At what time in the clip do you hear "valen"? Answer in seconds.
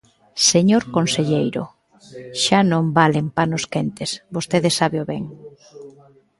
2.97-3.25